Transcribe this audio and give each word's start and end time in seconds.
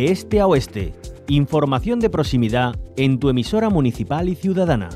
de 0.00 0.10
este 0.10 0.40
a 0.40 0.46
oeste. 0.46 0.94
Información 1.28 2.00
de 2.00 2.08
proximidad 2.08 2.74
en 2.96 3.18
tu 3.18 3.28
emisora 3.28 3.68
municipal 3.68 4.30
y 4.30 4.34
ciudadana. 4.34 4.88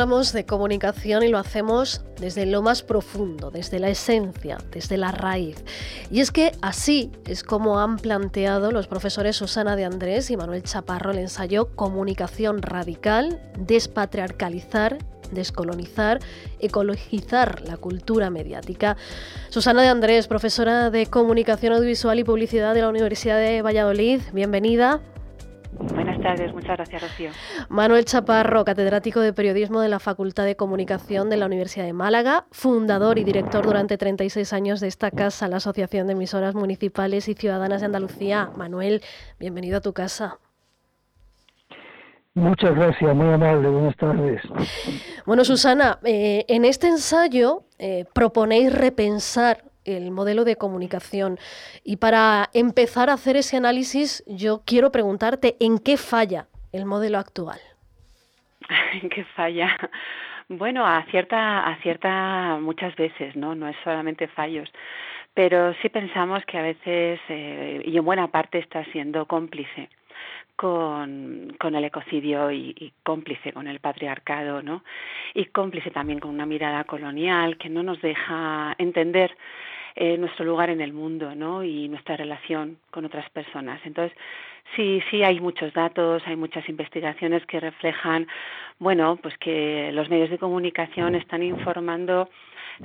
Hablamos 0.00 0.32
de 0.32 0.46
comunicación 0.46 1.22
y 1.24 1.28
lo 1.28 1.36
hacemos 1.36 2.02
desde 2.18 2.46
lo 2.46 2.62
más 2.62 2.82
profundo, 2.82 3.50
desde 3.50 3.78
la 3.78 3.90
esencia, 3.90 4.56
desde 4.72 4.96
la 4.96 5.12
raíz. 5.12 5.62
Y 6.10 6.20
es 6.20 6.30
que 6.30 6.52
así 6.62 7.12
es 7.26 7.44
como 7.44 7.78
han 7.78 7.98
planteado 7.98 8.72
los 8.72 8.86
profesores 8.86 9.36
Susana 9.36 9.76
de 9.76 9.84
Andrés 9.84 10.30
y 10.30 10.38
Manuel 10.38 10.62
Chaparro 10.62 11.10
el 11.10 11.18
ensayo 11.18 11.76
Comunicación 11.76 12.62
Radical, 12.62 13.42
Despatriarcalizar 13.58 14.96
descolonizar, 15.32 16.18
ecologizar 16.60 17.60
la 17.68 17.76
cultura 17.76 18.30
mediática. 18.30 18.96
Susana 19.50 19.82
de 19.82 19.88
Andrés, 19.88 20.26
profesora 20.26 20.88
de 20.90 21.06
Comunicación 21.06 21.74
Audiovisual 21.74 22.18
y 22.18 22.24
Publicidad 22.24 22.74
de 22.74 22.80
la 22.80 22.88
Universidad 22.88 23.38
de 23.38 23.60
Valladolid, 23.60 24.22
bienvenida. 24.32 25.00
Buenas 25.78 26.09
tardes, 26.20 26.52
muchas 26.52 26.76
gracias, 26.76 27.02
Rocío. 27.02 27.30
Manuel 27.68 28.04
Chaparro, 28.04 28.64
catedrático 28.64 29.20
de 29.20 29.32
Periodismo 29.32 29.80
de 29.80 29.88
la 29.88 29.98
Facultad 29.98 30.44
de 30.44 30.56
Comunicación 30.56 31.30
de 31.30 31.36
la 31.36 31.46
Universidad 31.46 31.84
de 31.84 31.92
Málaga, 31.92 32.46
fundador 32.50 33.18
y 33.18 33.24
director 33.24 33.64
durante 33.64 33.98
36 33.98 34.52
años 34.52 34.80
de 34.80 34.88
esta 34.88 35.10
casa, 35.10 35.48
la 35.48 35.56
Asociación 35.56 36.06
de 36.06 36.12
Emisoras 36.12 36.54
Municipales 36.54 37.28
y 37.28 37.34
Ciudadanas 37.34 37.80
de 37.80 37.86
Andalucía. 37.86 38.50
Manuel, 38.56 39.02
bienvenido 39.38 39.78
a 39.78 39.80
tu 39.80 39.92
casa. 39.92 40.38
Muchas 42.34 42.74
gracias, 42.74 43.14
muy 43.14 43.32
amable, 43.32 43.68
buenas 43.68 43.96
tardes. 43.96 44.40
Bueno, 45.26 45.44
Susana, 45.44 45.98
eh, 46.04 46.44
en 46.46 46.64
este 46.64 46.86
ensayo 46.86 47.64
eh, 47.78 48.04
proponéis 48.12 48.72
repensar 48.72 49.69
el 49.84 50.10
modelo 50.10 50.44
de 50.44 50.56
comunicación. 50.56 51.38
Y 51.84 51.96
para 51.96 52.50
empezar 52.54 53.10
a 53.10 53.14
hacer 53.14 53.36
ese 53.36 53.56
análisis, 53.56 54.24
yo 54.26 54.62
quiero 54.64 54.92
preguntarte 54.92 55.56
en 55.60 55.78
qué 55.78 55.96
falla 55.96 56.46
el 56.72 56.86
modelo 56.86 57.18
actual. 57.18 57.58
¿En 59.02 59.08
qué 59.08 59.24
falla? 59.36 59.76
Bueno, 60.48 60.84
acierta, 60.84 61.66
acierta 61.66 62.58
muchas 62.60 62.96
veces, 62.96 63.36
¿no? 63.36 63.54
No 63.54 63.68
es 63.68 63.76
solamente 63.84 64.26
fallos, 64.28 64.68
pero 65.32 65.74
sí 65.80 65.88
pensamos 65.88 66.44
que 66.44 66.58
a 66.58 66.62
veces, 66.62 67.20
eh, 67.28 67.82
y 67.84 67.96
en 67.96 68.04
buena 68.04 68.28
parte, 68.28 68.58
está 68.58 68.84
siendo 68.86 69.26
cómplice 69.26 69.88
con, 70.60 71.56
con 71.58 71.74
el 71.74 71.84
ecocidio 71.84 72.50
y, 72.50 72.74
y, 72.78 72.92
cómplice 73.02 73.50
con 73.50 73.66
el 73.66 73.80
patriarcado, 73.80 74.60
¿no? 74.60 74.84
Y 75.32 75.46
cómplice 75.46 75.90
también 75.90 76.20
con 76.20 76.30
una 76.32 76.44
mirada 76.44 76.84
colonial 76.84 77.56
que 77.56 77.70
no 77.70 77.82
nos 77.82 78.02
deja 78.02 78.74
entender 78.76 79.34
eh, 79.96 80.18
nuestro 80.18 80.44
lugar 80.44 80.68
en 80.68 80.82
el 80.82 80.92
mundo 80.92 81.34
¿no? 81.34 81.64
y 81.64 81.88
nuestra 81.88 82.14
relación 82.16 82.76
con 82.90 83.06
otras 83.06 83.28
personas. 83.30 83.80
Entonces, 83.84 84.16
sí, 84.76 85.02
sí 85.10 85.22
hay 85.22 85.40
muchos 85.40 85.72
datos, 85.72 86.22
hay 86.26 86.36
muchas 86.36 86.68
investigaciones 86.68 87.44
que 87.46 87.58
reflejan, 87.58 88.26
bueno, 88.78 89.18
pues 89.22 89.36
que 89.38 89.90
los 89.92 90.10
medios 90.10 90.28
de 90.28 90.38
comunicación 90.38 91.14
están 91.14 91.42
informando 91.42 92.28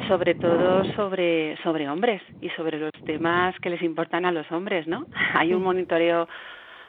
sobre 0.07 0.35
todo 0.35 0.83
sobre, 0.95 1.57
sobre 1.63 1.89
hombres 1.89 2.21
y 2.41 2.49
sobre 2.51 2.79
los 2.79 2.91
temas 3.05 3.57
que 3.59 3.69
les 3.69 3.81
importan 3.81 4.25
a 4.25 4.31
los 4.31 4.49
hombres, 4.51 4.87
¿no? 4.87 5.05
Hay 5.33 5.53
un 5.53 5.63
monitoreo 5.63 6.27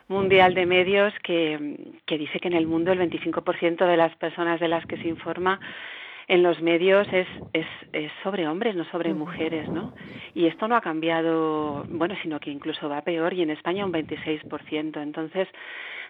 mundial 0.09 0.55
de 0.55 0.67
medios 0.67 1.13
que, 1.23 1.95
que 2.07 2.19
dice 2.19 2.39
que 2.41 2.49
en 2.49 2.55
el 2.55 2.67
mundo 2.67 2.93
el 2.93 3.01
25% 3.01 3.87
de 3.87 3.97
las 3.97 4.15
personas 4.17 4.61
de 4.61 4.69
las 4.69 4.87
que 4.87 4.97
se 4.99 5.09
informa 5.09 5.61
en 6.29 6.43
los 6.43 6.61
medios 6.61 7.07
es, 7.13 7.27
es, 7.53 7.67
es 7.93 8.11
sobre 8.23 8.49
hombres, 8.49 8.75
no 8.75 8.85
sobre 8.91 9.15
mujeres, 9.15 9.69
¿no? 9.69 9.95
Y 10.35 10.47
esto 10.47 10.67
no 10.67 10.75
ha 10.77 10.81
cambiado, 10.81 11.85
bueno, 11.89 12.17
sino 12.23 12.41
que 12.41 12.51
incluso 12.51 12.89
va 12.89 13.03
peor 13.03 13.33
y 13.33 13.43
en 13.43 13.51
España 13.51 13.85
un 13.85 13.93
26%. 13.93 15.03
Entonces, 15.03 15.47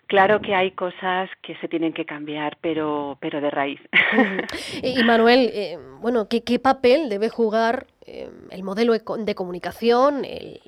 claro 0.07 0.41
que 0.41 0.55
hay 0.55 0.71
cosas 0.71 1.28
que 1.43 1.55
se 1.57 1.69
tienen 1.69 1.93
que 1.93 2.07
cambiar, 2.07 2.57
pero, 2.63 3.19
pero 3.21 3.41
de 3.43 3.51
raíz. 3.51 3.81
y 4.83 5.03
Manuel, 5.05 5.51
eh, 5.53 5.78
bueno, 6.01 6.28
¿qué, 6.28 6.43
¿qué, 6.43 6.59
papel 6.59 7.11
debe 7.11 7.28
jugar 7.28 7.87
eh, 8.06 8.31
el 8.50 8.62
modelo 8.62 8.93
de 8.93 9.34
comunicación, 9.34 10.25
el, 10.25 10.61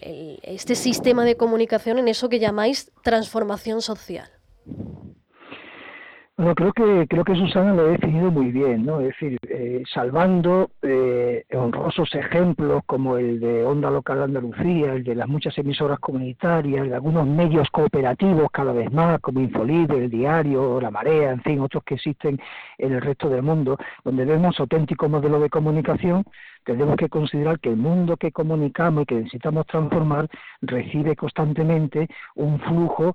este 0.43 0.75
sistema 0.75 1.25
de 1.25 1.37
comunicación 1.37 1.99
en 1.99 2.09
eso 2.09 2.29
que 2.29 2.39
llamáis 2.39 2.91
transformación 3.03 3.81
social? 3.83 4.31
Bueno, 6.39 6.55
creo 6.55 6.73
que 6.73 7.09
creo 7.09 7.25
que 7.25 7.35
Susana 7.35 7.75
lo 7.75 7.83
ha 7.83 7.89
definido 7.89 8.31
muy 8.31 8.53
bien, 8.53 8.87
¿no? 8.87 9.01
Es 9.01 9.09
decir, 9.09 9.39
eh, 9.49 9.83
salvando 9.93 10.71
eh, 10.83 11.45
honrosos 11.53 12.15
ejemplos 12.15 12.83
como 12.87 13.17
el 13.17 13.41
de 13.41 13.65
Onda 13.65 13.91
Local 13.91 14.19
de 14.19 14.25
Andalucía, 14.25 14.93
el 14.93 15.03
de 15.03 15.17
las 15.17 15.27
muchas 15.27 15.59
emisoras 15.59 15.99
comunitarias, 15.99 16.89
de 16.89 16.95
algunos 16.95 17.27
medios 17.27 17.69
cooperativos 17.73 18.53
cada 18.53 18.73
vez 18.73 18.93
más, 18.93 19.21
como 19.21 19.41
Infolibre, 19.41 19.99
el 19.99 20.11
Diario, 20.11 20.81
La 20.81 20.93
Marea, 20.93 21.33
en 21.33 21.43
fin, 21.43 21.59
otros 21.59 21.83
que 21.83 21.97
existen 21.97 22.41
en 22.79 22.93
el 22.93 23.01
resto 23.01 23.29
del 23.29 23.43
mundo, 23.43 23.77
donde 24.05 24.25
vemos 24.25 24.61
auténtico 24.61 25.09
modelo 25.09 25.41
de 25.41 25.51
comunicación, 25.51 26.23
tenemos 26.63 26.95
que 26.97 27.09
considerar 27.09 27.59
que 27.59 27.71
el 27.71 27.79
mundo 27.79 28.17
que 28.17 28.31
comunicamos 28.31 29.03
y 29.03 29.07
que 29.07 29.15
necesitamos 29.17 29.67
transformar 29.67 30.29
recibe 30.61 31.17
constantemente 31.17 32.07
un 32.37 32.61
flujo 32.61 33.15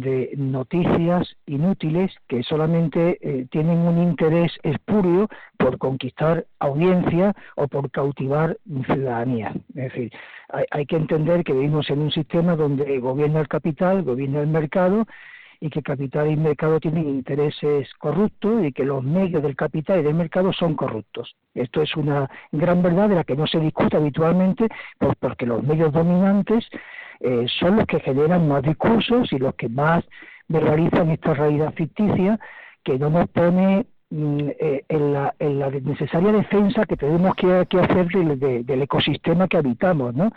de 0.00 0.30
noticias 0.36 1.36
inútiles 1.46 2.14
que 2.26 2.42
solamente 2.42 3.18
eh, 3.20 3.46
tienen 3.50 3.78
un 3.78 4.02
interés 4.02 4.52
espurio 4.62 5.28
por 5.58 5.76
conquistar 5.76 6.46
audiencia 6.60 7.34
o 7.56 7.68
por 7.68 7.90
cautivar 7.90 8.56
ciudadanía. 8.86 9.52
Es 9.74 9.92
decir, 9.92 10.12
hay, 10.48 10.64
hay 10.70 10.86
que 10.86 10.96
entender 10.96 11.44
que 11.44 11.52
vivimos 11.52 11.90
en 11.90 12.00
un 12.00 12.10
sistema 12.10 12.56
donde 12.56 12.98
gobierna 13.00 13.40
el 13.40 13.48
capital, 13.48 14.02
gobierna 14.02 14.40
el 14.40 14.46
mercado 14.48 15.06
y 15.62 15.70
que 15.70 15.80
capital 15.80 16.28
y 16.28 16.36
mercado 16.36 16.80
tienen 16.80 17.08
intereses 17.08 17.88
corruptos 17.98 18.64
y 18.64 18.72
que 18.72 18.84
los 18.84 19.04
medios 19.04 19.44
del 19.44 19.54
capital 19.54 20.00
y 20.00 20.02
del 20.02 20.14
mercado 20.14 20.52
son 20.52 20.74
corruptos. 20.74 21.36
Esto 21.54 21.82
es 21.82 21.94
una 21.96 22.28
gran 22.50 22.82
verdad 22.82 23.08
de 23.08 23.14
la 23.14 23.24
que 23.24 23.36
no 23.36 23.46
se 23.46 23.60
discute 23.60 23.96
habitualmente 23.96 24.66
pues 24.98 25.14
porque 25.20 25.46
los 25.46 25.62
medios 25.62 25.92
dominantes 25.92 26.68
eh, 27.22 27.46
son 27.60 27.76
los 27.76 27.86
que 27.86 28.00
generan 28.00 28.48
más 28.48 28.62
discursos 28.62 29.32
y 29.32 29.38
los 29.38 29.54
que 29.54 29.68
más 29.68 30.04
verbalizan 30.48 31.10
esta 31.10 31.34
realidad 31.34 31.72
ficticia 31.74 32.38
que 32.82 32.98
no 32.98 33.10
nos 33.10 33.28
pone 33.28 33.86
mm, 34.10 34.48
eh, 34.58 34.84
en, 34.88 35.12
la, 35.12 35.34
en, 35.38 35.58
la, 35.60 35.70
necesaria 35.70 36.32
defensa 36.32 36.84
que 36.84 36.96
tenemos 36.96 37.34
que, 37.36 37.46
hacer 37.52 38.08
del, 38.08 38.40
de, 38.40 38.64
del, 38.64 38.82
ecosistema 38.82 39.46
que 39.46 39.56
habitamos, 39.56 40.14
¿no? 40.14 40.32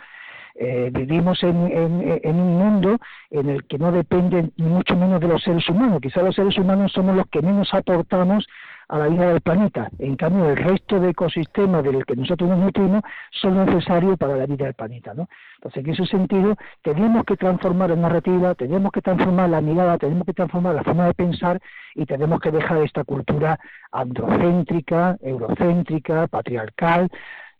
Eh, 0.58 0.90
vivimos 0.92 1.42
en, 1.42 1.66
en, 1.66 2.20
en, 2.22 2.36
un 2.36 2.56
mundo 2.56 2.98
en 3.30 3.50
el 3.50 3.64
que 3.66 3.78
no 3.78 3.92
depende 3.92 4.50
ni 4.56 4.66
mucho 4.66 4.96
menos 4.96 5.20
de 5.20 5.28
los 5.28 5.42
seres 5.42 5.68
humanos. 5.68 6.00
Quizás 6.00 6.22
los 6.22 6.34
seres 6.34 6.56
humanos 6.56 6.92
somos 6.92 7.14
los 7.14 7.26
que 7.26 7.42
menos 7.42 7.74
aportamos 7.74 8.46
a 8.88 8.98
la 8.98 9.08
vida 9.08 9.28
del 9.28 9.40
planeta. 9.40 9.90
En 9.98 10.16
cambio, 10.16 10.50
el 10.50 10.56
resto 10.56 11.00
de 11.00 11.10
ecosistemas 11.10 11.82
del 11.82 12.04
que 12.04 12.16
nosotros 12.16 12.48
nos 12.48 12.58
nutrimos 12.58 13.02
son 13.32 13.64
necesarios 13.64 14.16
para 14.16 14.36
la 14.36 14.46
vida 14.46 14.66
del 14.66 14.74
planeta. 14.74 15.14
¿no? 15.14 15.28
Entonces, 15.56 15.84
en 15.84 15.90
ese 15.90 16.06
sentido, 16.06 16.56
tenemos 16.82 17.24
que 17.24 17.36
transformar 17.36 17.90
la 17.90 17.96
narrativa, 17.96 18.54
tenemos 18.54 18.92
que 18.92 19.02
transformar 19.02 19.50
la 19.50 19.60
mirada, 19.60 19.98
tenemos 19.98 20.24
que 20.24 20.32
transformar 20.32 20.74
la 20.74 20.84
forma 20.84 21.06
de 21.06 21.14
pensar 21.14 21.60
y 21.94 22.06
tenemos 22.06 22.40
que 22.40 22.50
dejar 22.50 22.78
esta 22.78 23.04
cultura 23.04 23.58
androcéntrica, 23.90 25.16
eurocéntrica, 25.20 26.26
patriarcal, 26.28 27.08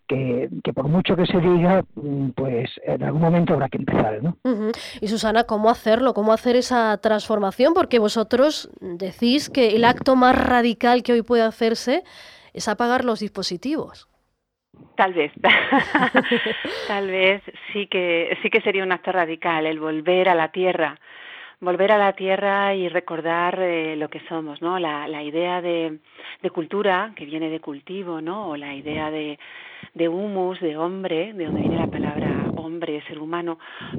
que, 0.07 0.49
que, 0.63 0.73
por 0.73 0.89
mucho 0.89 1.17
que 1.17 1.27
se 1.27 1.39
diga, 1.39 1.85
mm, 1.95 2.31
pues 2.31 2.71
en 2.85 3.03
algún 3.03 3.21
momento 3.21 3.55
habrá 3.55 3.69
que 3.69 3.79
empezar, 3.79 4.23
¿no? 4.23 4.37
Uh 4.45 4.51
-huh. 4.51 4.99
Y 5.01 5.09
Susana, 5.09 5.45
¿cómo 5.45 5.71
hacerlo? 5.71 6.15
¿Cómo 6.15 6.33
hacer 6.33 6.57
esa 6.57 6.97
transformación? 6.99 7.75
Porque 7.75 7.99
vosotros 7.99 8.71
decís 8.81 9.51
que 9.51 9.77
el 9.77 9.85
acto 9.85 10.17
más 10.17 10.37
radical 10.37 11.03
que 11.03 11.13
hoy 11.13 11.23
puede 11.23 11.43
hacerse 11.43 12.03
es 12.53 12.69
apagar 12.69 13.05
los 13.05 13.21
dispositivos. 13.21 14.09
Tal 14.97 15.13
vez, 15.15 15.33
tal 16.89 17.07
vez 17.09 17.43
sí 17.73 17.87
que 17.87 18.37
sí 18.43 18.51
que 18.51 18.61
sería 18.61 18.83
un 18.83 18.93
acto 18.93 19.13
radical 19.13 19.67
el 19.67 19.79
volver 19.79 20.29
a 20.29 20.35
la 20.35 20.49
tierra, 20.49 20.99
volver 21.61 21.93
a 21.93 21.99
la 21.99 22.13
tierra 22.13 22.75
y 22.75 22.89
recordar 22.89 23.59
eh, 23.61 23.97
lo 23.97 24.09
que 24.09 24.21
somos, 24.29 24.61
¿no? 24.61 24.79
La, 24.79 25.09
la 25.09 25.23
idea 25.23 25.61
de, 25.63 25.99
de 26.43 26.51
cultura 26.51 27.13
que 27.17 27.25
viene 27.25 27.49
de 27.51 27.61
cultivo, 27.61 28.21
¿no? 28.21 28.49
O 28.49 28.57
la 28.57 28.75
idea 28.75 29.11
de 29.11 29.39
de 29.97 30.11
humus, 30.11 30.61
de 30.61 30.77
hombre, 30.77 31.33
de 31.33 31.47
donde 31.47 31.63
viene 31.63 31.79
la 31.79 31.87
palabra 31.87 32.51
hombre, 32.55 33.03
ser 33.09 33.19
humano, 33.19 33.59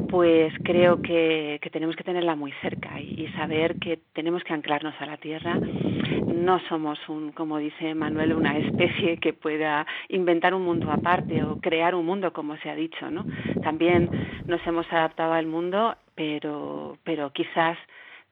pues 0.10 0.54
creo 0.64 1.02
que, 1.02 1.58
que 1.60 1.70
tenemos 1.72 1.96
que 1.96 2.04
tenerla 2.04 2.36
muy 2.36 2.52
cerca 2.62 3.02
y, 3.02 3.24
y, 3.24 3.28
saber 3.30 3.80
que 3.80 4.00
tenemos 4.14 4.44
que 4.44 4.54
anclarnos 4.54 4.94
a 5.00 5.08
la 5.08 5.18
tierra, 5.18 5.56
no 5.56 6.60
somos 6.70 7.00
un, 7.10 7.32
como 7.32 7.58
dice 7.58 7.96
Manuel, 7.96 8.34
una 8.34 8.58
especie 8.58 9.18
que 9.18 9.34
pueda 9.34 9.88
inventar 10.10 10.54
un 10.54 10.64
mundo 10.64 10.92
aparte 10.92 11.44
o 11.44 11.60
crear 11.60 11.96
un 11.96 12.06
mundo 12.06 12.32
como 12.32 12.58
se 12.58 12.70
ha 12.70 12.76
dicho, 12.76 13.10
¿no? 13.10 13.26
También 13.64 14.10
nos 14.46 14.66
hemos 14.68 14.86
adaptado 14.94 15.34
al 15.34 15.48
mundo, 15.48 15.96
pero, 16.14 16.98
pero 17.04 17.32
quizás 17.32 17.78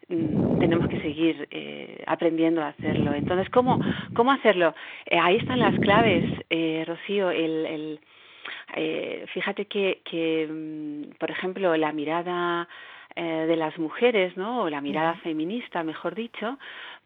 tenemos 0.07 0.88
que 0.88 1.02
seguir 1.02 1.48
eh, 1.52 2.04
aprendiendo 2.06 2.62
a 2.62 2.69
hacerlo. 2.69 3.13
Entonces, 3.13 3.50
¿cómo, 3.50 3.80
cómo 4.13 4.31
hacerlo? 4.31 4.75
Eh, 5.06 5.18
ahí 5.18 5.38
están 5.38 5.60
las 5.60 5.78
claves, 5.80 6.24
eh, 6.50 6.84
Rocío. 6.88 7.31
El, 7.31 7.66
el 7.66 8.00
eh, 8.75 9.25
fíjate 9.34 9.66
que, 9.66 10.02
que, 10.10 10.48
mm, 10.50 11.18
por 11.18 11.31
ejemplo, 11.31 11.75
la 11.75 11.92
mirada 11.92 12.68
eh, 13.16 13.46
de 13.48 13.56
las 13.56 13.78
mujeres, 13.80 14.36
¿no? 14.36 14.64
O 14.64 14.70
la 14.70 14.82
mirada 14.82 15.16
feminista, 15.24 15.84
mejor 15.84 16.16
dicho, 16.16 16.58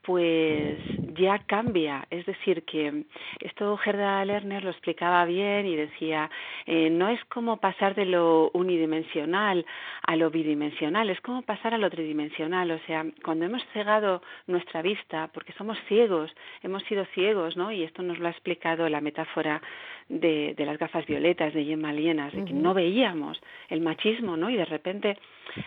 pues 0.01 0.79
ya 1.15 1.39
cambia. 1.39 2.07
Es 2.09 2.25
decir, 2.25 2.63
que 2.63 3.03
esto 3.41 3.77
Gerda 3.77 4.23
Lerner 4.25 4.63
lo 4.63 4.71
explicaba 4.71 5.23
bien 5.25 5.67
y 5.67 5.75
decía, 5.75 6.29
eh, 6.65 6.89
no 6.89 7.09
es 7.09 7.23
como 7.25 7.57
pasar 7.57 7.93
de 7.93 8.05
lo 8.05 8.49
unidimensional 8.53 9.65
a 10.07 10.15
lo 10.15 10.31
bidimensional, 10.31 11.11
es 11.11 11.21
como 11.21 11.43
pasar 11.43 11.73
a 11.73 11.77
lo 11.77 11.89
tridimensional. 11.89 12.71
O 12.71 12.79
sea, 12.87 13.05
cuando 13.23 13.45
hemos 13.45 13.63
cegado 13.73 14.23
nuestra 14.47 14.81
vista, 14.81 15.29
porque 15.33 15.53
somos 15.53 15.77
ciegos, 15.87 16.31
hemos 16.63 16.81
sido 16.83 17.05
ciegos, 17.13 17.55
¿no? 17.55 17.71
Y 17.71 17.83
esto 17.83 18.01
nos 18.01 18.17
lo 18.19 18.27
ha 18.27 18.31
explicado 18.31 18.89
la 18.89 19.01
metáfora 19.01 19.61
de, 20.07 20.55
de 20.57 20.65
las 20.65 20.79
gafas 20.79 21.05
violetas 21.05 21.53
de 21.53 21.65
Gemma 21.65 21.93
Lienas, 21.93 22.33
de 22.33 22.45
que 22.45 22.53
no 22.53 22.73
veíamos 22.73 23.39
el 23.67 23.81
machismo, 23.81 24.37
¿no? 24.37 24.49
Y 24.49 24.55
de 24.55 24.65
repente 24.65 25.17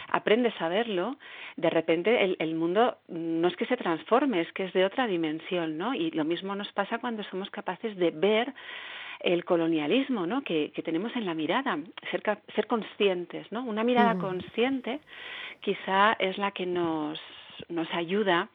aprendes 0.08 0.55
a 0.61 0.69
verlo, 0.69 1.17
de 1.56 1.70
repente 1.70 2.25
el, 2.25 2.37
el 2.38 2.55
mundo 2.55 2.99
no 3.08 3.49
es 3.49 3.56
que 3.56 3.67
se 3.67 3.76
transforme, 3.76 4.40
es 4.40 4.52
que 4.52 4.64
es 4.64 4.73
de 4.73 4.84
otra 4.84 5.06
dimensión, 5.06 5.79
¿no? 5.79 5.94
Y 5.94 6.11
lo 6.11 6.25
mismo 6.25 6.55
nos 6.55 6.70
pasa 6.73 6.99
cuando 6.99 7.23
somos 7.25 7.50
capaces 7.50 7.96
de 7.96 8.11
ver 8.11 8.55
el 9.23 9.44
colonialismo 9.44 10.26
¿no? 10.26 10.43
que, 10.43 10.73
que 10.73 10.82
tenemos 10.82 11.14
en 11.17 11.26
la 11.26 11.34
mirada, 11.34 11.79
ser, 12.11 12.23
ser 12.55 12.67
conscientes, 12.67 13.50
¿no? 13.52 13.62
Una 13.62 13.84
mirada 13.84 14.19
consciente 14.19 15.00
quizá 15.61 16.14
es 16.19 16.38
la 16.38 16.50
que 16.50 16.67
nos, 16.67 17.20
nos 17.69 17.88
ayuda 17.94 18.49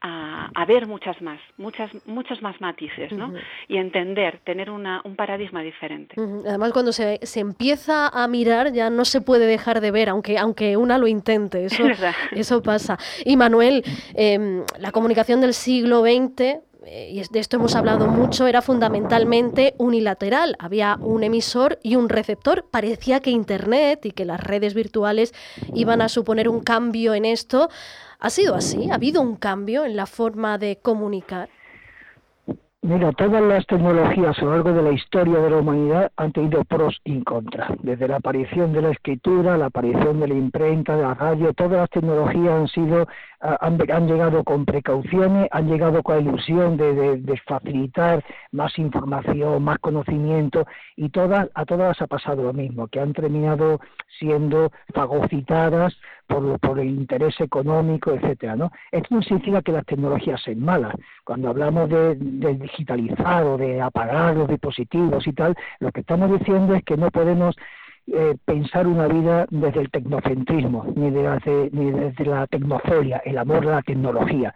a, 0.00 0.50
a, 0.54 0.64
ver 0.66 0.86
muchas 0.86 1.20
más, 1.22 1.40
muchas, 1.56 1.90
muchos 2.06 2.42
más 2.42 2.60
matices, 2.60 3.12
¿no? 3.12 3.28
Uh 3.28 3.32
-huh. 3.32 3.40
Y 3.68 3.78
entender, 3.78 4.40
tener 4.44 4.70
una, 4.70 5.00
un 5.04 5.16
paradigma 5.16 5.62
diferente. 5.62 6.20
Uh 6.20 6.22
-huh. 6.22 6.48
Además, 6.48 6.72
cuando 6.72 6.92
se, 6.92 7.18
se, 7.22 7.40
empieza 7.40 8.08
a 8.08 8.28
mirar, 8.28 8.72
ya 8.72 8.90
no 8.90 9.04
se 9.04 9.20
puede 9.20 9.46
dejar 9.46 9.80
de 9.80 9.90
ver, 9.90 10.08
aunque, 10.08 10.38
aunque 10.38 10.76
una 10.76 10.98
lo 10.98 11.06
intente. 11.06 11.64
Eso, 11.64 11.82
eso 12.32 12.62
pasa. 12.62 12.98
Y 13.24 13.36
Manuel, 13.36 13.82
eh, 14.14 14.62
la 14.78 14.92
comunicación 14.92 15.40
del 15.40 15.54
siglo 15.54 16.02
XX 16.02 16.60
y 16.86 17.20
de 17.30 17.40
esto 17.40 17.56
hemos 17.56 17.74
hablado 17.74 18.06
mucho, 18.06 18.46
era 18.46 18.62
fundamentalmente 18.62 19.74
unilateral. 19.78 20.56
Había 20.58 20.96
un 21.00 21.22
emisor 21.22 21.78
y 21.82 21.96
un 21.96 22.08
receptor. 22.08 22.64
Parecía 22.70 23.20
que 23.20 23.30
Internet 23.30 24.06
y 24.06 24.12
que 24.12 24.24
las 24.24 24.40
redes 24.40 24.74
virtuales 24.74 25.34
iban 25.74 26.00
a 26.00 26.08
suponer 26.08 26.48
un 26.48 26.60
cambio 26.60 27.14
en 27.14 27.24
esto. 27.24 27.68
¿Ha 28.18 28.30
sido 28.30 28.54
así? 28.54 28.90
¿Ha 28.90 28.94
habido 28.94 29.20
un 29.20 29.36
cambio 29.36 29.84
en 29.84 29.96
la 29.96 30.06
forma 30.06 30.58
de 30.58 30.76
comunicar? 30.76 31.48
Mira, 32.86 33.10
todas 33.10 33.42
las 33.42 33.66
tecnologías 33.66 34.38
a 34.38 34.44
lo 34.44 34.52
largo 34.52 34.72
de 34.72 34.82
la 34.82 34.92
historia 34.92 35.40
de 35.40 35.50
la 35.50 35.56
humanidad 35.56 36.12
han 36.16 36.30
tenido 36.30 36.62
pros 36.62 36.96
y 37.02 37.20
contras. 37.24 37.72
Desde 37.82 38.06
la 38.06 38.18
aparición 38.18 38.72
de 38.72 38.80
la 38.80 38.90
escritura, 38.90 39.58
la 39.58 39.66
aparición 39.66 40.20
de 40.20 40.28
la 40.28 40.34
imprenta, 40.34 40.94
de 40.94 41.02
la 41.02 41.14
radio, 41.14 41.52
todas 41.52 41.78
las 41.80 41.90
tecnologías 41.90 42.52
han 42.52 42.68
sido 42.68 43.08
han, 43.60 43.78
han 43.90 44.06
llegado 44.06 44.44
con 44.44 44.64
precauciones, 44.64 45.48
han 45.50 45.68
llegado 45.68 46.02
con 46.02 46.16
la 46.16 46.22
ilusión 46.22 46.76
de, 46.76 47.18
de, 47.18 47.36
facilitar 47.46 48.24
más 48.52 48.76
información, 48.78 49.62
más 49.62 49.78
conocimiento 49.78 50.66
y 50.96 51.10
todas 51.10 51.48
a 51.54 51.64
todas 51.64 52.00
ha 52.00 52.06
pasado 52.06 52.42
lo 52.42 52.52
mismo, 52.52 52.88
que 52.88 53.00
han 53.00 53.12
terminado 53.12 53.80
siendo 54.18 54.70
fagocitadas 54.92 55.96
por, 56.26 56.80
el 56.80 56.88
interés 56.88 57.40
económico, 57.40 58.12
etcétera, 58.12 58.56
¿no? 58.56 58.72
Esto 58.90 59.14
no 59.14 59.22
significa 59.22 59.62
que 59.62 59.72
las 59.72 59.86
tecnologías 59.86 60.42
sean 60.42 60.60
malas. 60.60 60.94
Cuando 61.24 61.48
hablamos 61.48 61.88
de 61.88 62.16
digitalizar 62.16 63.44
o 63.44 63.56
de 63.56 63.80
apagar 63.80 64.36
los 64.36 64.48
dispositivos 64.48 65.26
y 65.26 65.32
tal, 65.32 65.54
lo 65.80 65.92
que 65.92 66.00
estamos 66.00 66.38
diciendo 66.38 66.74
es 66.74 66.82
que 66.84 66.96
no 66.96 67.10
podemos 67.10 67.56
eh, 68.12 68.36
pensar 68.44 68.86
una 68.86 69.08
vida 69.08 69.46
desde 69.50 69.80
el 69.80 69.90
tecnocentrismo, 69.90 70.86
ni 70.94 71.10
desde, 71.10 71.70
ni 71.72 71.90
desde 71.90 72.24
la 72.24 72.46
tecnofolia, 72.46 73.20
el 73.24 73.38
amor 73.38 73.66
a 73.66 73.76
la 73.76 73.82
tecnología. 73.82 74.54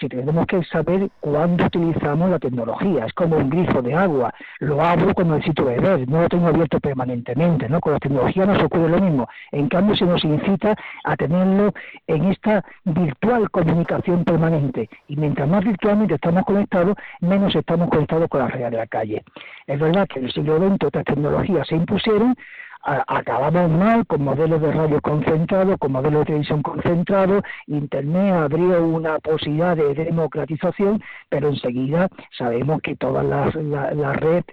Si 0.00 0.08
tenemos 0.08 0.46
que 0.46 0.62
saber 0.64 1.10
cuándo 1.20 1.66
utilizamos 1.66 2.30
la 2.30 2.38
tecnología, 2.38 3.04
es 3.04 3.12
como 3.12 3.36
un 3.36 3.50
grifo 3.50 3.82
de 3.82 3.94
agua, 3.94 4.32
lo 4.60 4.82
abro 4.82 5.14
cuando 5.14 5.34
necesito 5.34 5.66
beber, 5.66 6.08
no 6.08 6.22
lo 6.22 6.28
tengo 6.28 6.46
abierto 6.46 6.80
permanentemente, 6.80 7.68
¿no? 7.68 7.80
Con 7.80 7.92
la 7.92 7.98
tecnología 7.98 8.46
nos 8.46 8.62
ocurre 8.62 8.88
lo 8.88 8.98
mismo. 8.98 9.28
En 9.52 9.68
cambio, 9.68 9.94
se 9.96 10.06
nos 10.06 10.24
incita 10.24 10.74
a 11.04 11.16
tenerlo 11.16 11.74
en 12.06 12.24
esta 12.26 12.64
virtual 12.84 13.50
comunicación 13.50 14.24
permanente. 14.24 14.88
Y 15.08 15.16
mientras 15.16 15.46
más 15.48 15.64
virtualmente 15.64 16.14
estamos 16.14 16.44
conectados, 16.44 16.96
menos 17.20 17.54
estamos 17.54 17.90
conectados 17.90 18.28
con 18.28 18.40
la 18.40 18.48
realidad 18.48 18.70
de 18.70 18.76
la 18.78 18.86
calle. 18.86 19.22
Es 19.66 19.78
verdad 19.78 20.08
que 20.08 20.20
en 20.20 20.26
el 20.26 20.32
siglo 20.32 20.58
XX 20.58 20.84
otras 20.86 21.04
tecnologías 21.04 21.66
se 21.68 21.76
impusieron, 21.76 22.34
acabamos 22.82 23.70
mal 23.70 24.06
con 24.06 24.24
modelos 24.24 24.60
de 24.60 24.72
radio 24.72 25.00
concentrados, 25.00 25.76
con 25.78 25.92
modelos 25.92 26.20
de 26.20 26.26
televisión 26.26 26.62
concentrados, 26.62 27.42
Internet 27.66 28.34
abrió 28.34 28.84
una 28.84 29.18
posibilidad 29.18 29.76
de 29.76 29.94
democratización, 29.94 31.02
pero 31.28 31.48
enseguida 31.48 32.08
sabemos 32.36 32.80
que 32.82 32.96
toda 32.96 33.22
la, 33.22 33.50
la, 33.54 33.92
la 33.92 34.12
red 34.14 34.44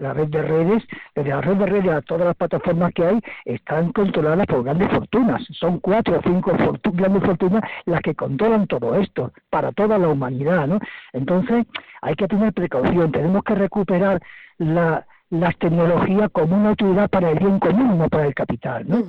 la 0.00 0.12
red 0.12 0.28
de 0.28 0.42
redes, 0.42 0.82
desde 1.14 1.30
la 1.30 1.40
red 1.40 1.56
de 1.56 1.66
redes 1.66 1.92
a 1.92 2.02
todas 2.02 2.26
las 2.26 2.36
plataformas 2.36 2.92
que 2.94 3.06
hay, 3.06 3.20
están 3.44 3.92
controladas 3.92 4.46
por 4.46 4.62
grandes 4.62 4.88
fortunas. 4.88 5.42
Son 5.52 5.80
cuatro 5.80 6.18
o 6.18 6.22
cinco 6.22 6.52
grandes 6.92 7.22
fortunas 7.22 7.62
las 7.86 8.00
que 8.02 8.14
controlan 8.14 8.66
todo 8.66 8.94
esto, 8.94 9.32
para 9.50 9.72
toda 9.72 9.98
la 9.98 10.08
humanidad, 10.08 10.66
¿no? 10.66 10.78
Entonces, 11.12 11.66
hay 12.02 12.14
que 12.14 12.28
tener 12.28 12.52
precaución, 12.52 13.10
tenemos 13.12 13.42
que 13.42 13.54
recuperar 13.54 14.20
la 14.58 15.06
las 15.30 15.56
tecnologías 15.58 16.30
como 16.30 16.56
una 16.56 16.72
utilidad 16.72 17.08
para 17.10 17.30
el 17.30 17.38
bien 17.38 17.58
común, 17.58 17.98
no 17.98 18.08
para 18.08 18.26
el 18.26 18.34
capital. 18.34 18.84
¿no? 18.86 19.02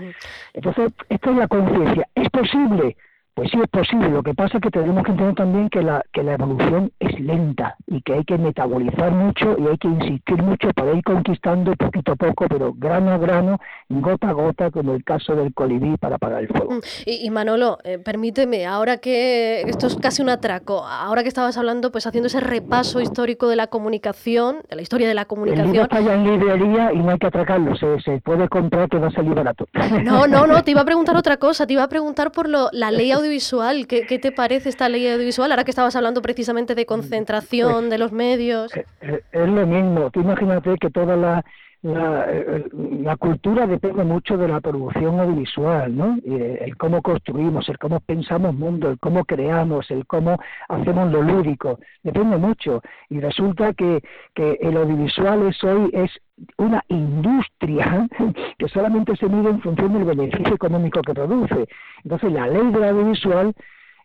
Entonces, 0.54 0.92
esta 1.10 1.32
es 1.32 1.38
la 1.38 1.48
conciencia. 1.48 2.08
¿Es 2.16 2.30
posible? 2.30 2.98
Pues 3.36 3.52
sí 3.52 3.58
es 3.62 3.70
posible, 3.70 4.08
lo 4.08 4.24
que 4.24 4.34
pasa 4.34 4.60
es 4.60 4.64
que 4.64 4.72
tenemos 4.72 5.04
que 5.04 5.12
entender 5.12 5.36
también 5.36 5.70
que 5.70 5.82
la, 5.82 6.02
que 6.14 6.24
la 6.24 6.36
evolución 6.36 6.90
es 7.02 7.20
lenta 7.20 7.76
y 7.86 8.02
que 8.02 8.14
hay 8.14 8.24
que 8.24 8.38
metabolizar 8.38 9.12
mucho 9.12 9.58
y 9.60 9.68
hay 9.68 9.78
que 9.78 9.90
insistir 9.90 10.42
mucho 10.42 10.70
para 10.74 10.94
ir 10.94 11.04
conquistando 11.04 11.76
poquito 11.76 12.14
a 12.14 12.16
poco, 12.16 12.46
pero 12.48 12.72
grano 12.74 13.12
a 13.12 13.18
grano, 13.18 13.60
gota 13.90 14.30
a 14.30 14.32
gota, 14.32 14.72
como 14.72 14.94
el 14.94 15.04
caso 15.04 15.36
del 15.36 15.54
colibrí 15.54 15.98
para 15.98 16.16
apagar 16.16 16.44
el 16.44 16.48
fuego. 16.48 16.80
Y, 17.06 17.28
y 17.28 17.30
Manolo, 17.30 17.78
eh, 17.84 17.98
permíteme, 17.98 18.66
ahora 18.66 19.00
que 19.00 19.64
esto 19.64 19.88
es 19.88 19.98
casi 19.98 20.22
un 20.22 20.30
atraco, 20.30 20.86
ahora 20.86 21.22
que 21.22 21.28
estabas 21.28 21.58
hablando, 21.58 21.92
pues 21.92 22.08
haciendo 22.08 22.28
ese 22.28 22.40
repaso 22.40 23.02
histórico 23.02 23.50
de 23.50 23.58
la 23.58 23.68
comunicación, 23.68 24.60
de 24.70 24.78
la 24.78 24.82
historia 24.82 25.10
de 25.10 25.14
la 25.14 25.26
comunicación... 25.26 25.66
El 25.68 25.74
libro 25.74 25.84
está 25.84 26.00
ya 26.00 26.14
en 26.14 26.24
librería 26.24 26.94
y 26.94 27.00
no 27.00 27.10
hay 27.10 27.18
que 27.18 27.28
atracarlo, 27.28 27.76
se, 27.76 28.00
se 28.00 28.22
puede 28.22 28.48
comprar 28.48 28.88
que 28.88 28.98
va 28.98 29.08
a 29.08 29.12
salir 29.12 29.34
barato. 29.34 29.68
No, 30.06 30.26
no, 30.26 30.48
no, 30.48 30.64
te 30.64 30.72
iba 30.72 30.80
a 30.80 30.86
preguntar 30.86 31.18
otra 31.18 31.36
cosa, 31.36 31.68
te 31.68 31.74
iba 31.74 31.84
a 31.84 31.90
preguntar 31.90 32.32
por 32.32 32.48
lo, 32.48 32.70
la 32.72 32.92
ley 32.92 33.12
audiovisual 33.12 33.25
audiovisual. 33.26 33.88
¿Qué, 33.88 34.06
¿Qué, 34.06 34.20
te 34.20 34.32
parece 34.32 34.70
esta 34.70 34.90
ley 34.90 35.08
audiovisual? 35.08 35.52
Ahora 35.52 35.64
que 35.64 35.72
estabas 35.72 35.96
hablando 35.96 36.22
precisamente 36.22 36.76
de 36.76 36.86
concentración 36.86 37.90
de 37.90 37.98
los 37.98 38.12
medios. 38.12 38.72
Es, 38.76 38.86
es 39.32 39.50
lo 39.50 39.66
mismo. 39.68 40.10
Tú 40.12 40.22
imagínate 40.22 40.76
que 40.80 40.90
toda 40.90 41.16
la, 41.16 41.44
la, 41.86 43.16
cultura 43.18 43.68
depende 43.68 44.04
mucho 44.04 44.38
de 44.38 44.48
la 44.48 44.60
producción 44.60 45.20
audiovisual, 45.20 45.96
¿no? 45.96 46.18
El 46.26 46.76
cómo 46.78 47.02
construimos, 47.04 47.70
el 47.70 47.78
cómo 47.78 48.00
pensamos 48.00 48.56
mundo, 48.56 48.90
el 48.90 49.00
cómo 49.00 49.24
creamos, 49.24 49.92
el 49.92 50.06
cómo 50.08 50.40
hacemos 50.68 51.12
lo 51.12 51.22
lúdico, 51.22 51.80
depende 52.02 52.38
mucho. 52.38 52.82
Y 53.10 53.20
resulta 53.20 53.74
que, 53.74 54.02
que 54.34 54.58
el 54.62 54.78
audiovisual 54.78 55.48
es 55.48 55.64
hoy 55.64 55.92
es 55.94 56.12
una 56.58 56.84
industria 56.88 58.08
que 58.58 58.68
solamente 58.68 59.16
se 59.16 59.30
mide 59.30 59.52
en 59.52 59.62
función 59.62 59.94
del 59.94 60.06
beneficio 60.06 60.56
económico 60.56 61.02
que 61.02 61.14
produce. 61.14 61.68
Entonces, 62.04 62.32
la 62.32 62.48
ley 62.48 62.72
del 62.72 62.84
audiovisual 62.84 63.54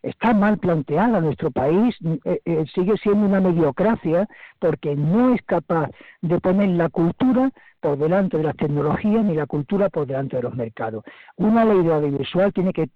está 0.03 0.33
mal 0.33 0.57
planteada. 0.57 1.21
Nuestro 1.21 1.51
país 1.51 1.95
eh, 2.25 2.41
eh, 2.45 2.65
sigue 2.73 2.97
siendo 2.97 3.25
una 3.25 3.41
mediocracia 3.41 4.27
porque 4.59 4.95
no 4.95 5.33
es 5.33 5.41
capaz 5.43 5.89
de 6.21 6.39
poner 6.39 6.69
la 6.69 6.89
cultura 6.89 7.51
por 7.79 7.97
delante 7.97 8.37
de 8.37 8.43
las 8.43 8.55
tecnologías 8.55 9.25
ni 9.25 9.35
la 9.35 9.47
cultura 9.47 9.89
por 9.89 10.05
delante 10.05 10.37
de 10.37 10.43
los 10.43 10.55
mercados. 10.55 11.03
Una 11.35 11.65
ley 11.65 11.83
de 11.83 11.93
audiovisual 11.93 12.53
tiene 12.53 12.73
que 12.73 12.89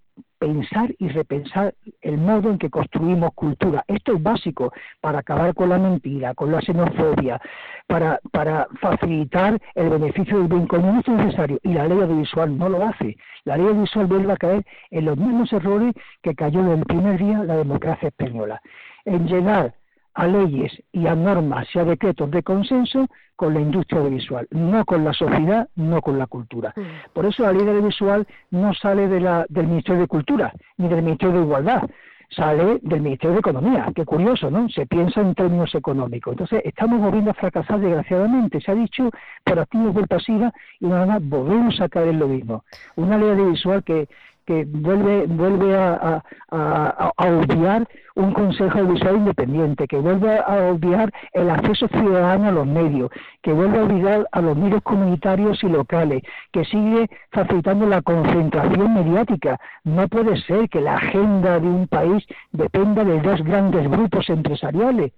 pensar 0.46 0.94
y 1.00 1.08
repensar 1.10 1.74
el 2.02 2.18
modo 2.20 2.52
en 2.52 2.60
que 2.60 2.70
construimos 2.70 3.34
cultura. 3.34 3.84
Esto 3.88 4.14
es 4.14 4.22
básico 4.22 4.72
para 5.02 5.20
acabar 5.20 5.56
con 5.56 5.70
la 5.70 5.80
mentira, 5.80 6.36
con 6.36 6.52
la 6.52 6.62
xenofobia, 6.62 7.42
para, 7.88 8.20
para 8.32 8.68
facilitar 8.80 9.60
el 9.74 9.90
beneficio 9.90 10.38
del 10.38 10.48
bien 10.48 10.68
común. 10.68 11.00
Es 11.00 11.08
necesario 11.08 11.60
y 11.64 11.74
la 11.74 11.88
ley 11.88 12.00
audiovisual 12.00 12.56
no 12.56 12.70
lo 12.70 12.86
hace. 12.86 13.18
La 13.44 13.58
ley 13.58 13.66
audiovisual 13.66 14.06
vuelve 14.06 14.34
a 14.34 14.38
caer 14.38 14.66
en 14.92 15.06
los 15.06 15.18
mismos 15.18 15.52
errores 15.52 15.96
que 16.22 16.36
cayó 16.36 16.62
desde 16.62 16.80
el 16.80 16.86
primer 16.86 17.18
día 17.18 17.44
la 17.44 17.58
democracia 17.58 18.10
española. 18.10 18.62
En 19.06 19.28
llegar 19.28 19.74
a 20.16 20.28
leyes 20.28 20.72
y 20.92 21.08
a 21.08 21.16
normas 21.16 21.68
y 21.74 21.80
a 21.80 21.86
decretos 21.86 22.32
de 22.32 22.42
consenso 22.42 23.08
con 23.36 23.54
la 23.54 23.60
industria 23.60 24.00
audiovisual, 24.00 24.48
no 24.52 24.86
con 24.86 25.04
la 25.04 25.14
sociedad, 25.14 25.68
no 25.76 26.02
con 26.02 26.18
la 26.18 26.26
cultura. 26.26 26.74
Mm. 26.76 27.12
Por 27.14 27.26
eso 27.26 27.44
la 27.44 27.52
ley 27.52 27.68
audiovisual 27.68 28.26
no 28.50 28.74
sale 28.74 29.08
de 29.08 29.20
la, 29.20 29.46
del 29.50 29.68
Ministerio 29.68 30.02
de 30.02 30.08
Cultura 30.08 30.54
ni 30.78 30.88
del 30.88 31.04
Ministerio 31.04 31.36
de 31.36 31.42
Igualdad, 31.42 31.90
sale 32.30 32.80
del 32.82 33.02
Ministerio 33.02 33.34
de 33.34 33.40
Economía. 33.40 33.92
Qué 33.94 34.06
curioso, 34.06 34.50
¿no? 34.50 34.70
Se 34.70 34.86
piensa 34.86 35.20
en 35.22 35.36
términos 35.36 35.76
económicos. 35.76 36.32
Entonces, 36.32 36.62
estamos 36.64 37.02
volviendo 37.02 37.32
a 37.32 37.34
fracasar 37.34 37.80
desgraciadamente. 37.80 38.62
Se 38.62 38.72
ha 38.72 38.76
dicho 38.76 39.10
por 39.44 39.60
activos 39.60 39.94
por 39.94 40.08
pasiva 40.08 40.54
y 40.80 40.88
nada 40.88 41.06
más 41.06 41.28
volvemos 41.28 41.80
a 41.82 41.90
caer 41.90 42.10
en 42.10 42.20
lo 42.20 42.28
mismo. 42.28 42.64
Una 42.96 43.18
ley 43.18 43.30
audiovisual 43.30 43.84
que 43.84 44.08
que 44.46 44.66
vuelve 44.66 45.26
vuelve 45.28 45.76
a, 45.76 46.24
a, 46.52 47.12
obviar 47.18 47.88
un 48.16 48.32
Consejo 48.32 48.80
Audiovisual 48.80 49.18
independiente, 49.18 49.88
que 49.88 49.98
vuelve 49.98 50.38
a 50.40 50.70
obviar 50.72 51.12
el 51.34 51.50
acceso 51.50 51.88
ciudadano 51.88 52.48
a 52.48 52.52
los 52.52 52.68
medios, 52.68 53.10
que 53.42 53.52
vuelve 53.52 53.80
a 53.80 53.84
olvidar 53.84 54.28
a 54.32 54.42
los 54.42 54.56
medios 54.56 54.82
comunitarios 54.84 55.64
y 55.64 55.70
locales, 55.70 56.24
que 56.52 56.64
sigue 56.66 57.10
facilitando 57.32 57.86
la 57.88 58.02
concentración 58.02 58.94
mediática. 58.94 59.60
No 59.84 60.08
puede 60.08 60.38
ser 60.42 60.70
que 60.70 60.82
la 60.82 60.96
agenda 60.96 61.60
de 61.60 61.68
un 61.68 61.88
país 61.88 62.26
dependa 62.52 63.04
de 63.04 63.22
dos 63.22 63.44
grandes 63.44 63.90
grupos 63.90 64.30
empresariales. 64.30 65.12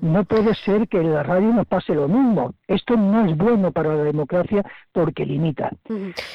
No 0.00 0.22
puede 0.24 0.54
ser 0.54 0.86
que 0.86 1.00
en 1.00 1.12
la 1.12 1.24
radio 1.24 1.52
nos 1.52 1.66
pase 1.66 1.92
lo 1.92 2.06
mismo. 2.06 2.54
Esto 2.68 2.96
no 2.96 3.26
es 3.26 3.36
bueno 3.36 3.72
para 3.72 3.92
la 3.94 4.04
democracia 4.04 4.64
porque 4.92 5.26
limita. 5.26 5.70